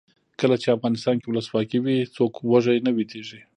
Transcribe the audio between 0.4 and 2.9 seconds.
چې افغانستان کې ولسواکي وي څوک وږی